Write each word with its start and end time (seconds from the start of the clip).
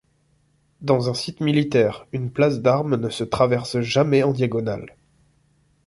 Dans 0.81 1.11
un 1.11 1.13
site 1.13 1.41
militaire, 1.41 2.07
une 2.11 2.31
place 2.31 2.59
d'armes 2.59 2.95
ne 2.95 3.09
se 3.09 3.23
traverse 3.23 3.81
jamais 3.81 4.23
en 4.23 4.31
diagonale. 4.33 4.95